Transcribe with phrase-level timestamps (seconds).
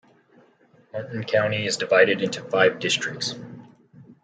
[0.91, 3.35] Martin County is divided into five districts.